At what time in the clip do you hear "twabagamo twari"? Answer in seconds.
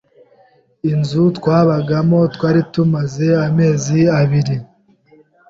1.37-2.61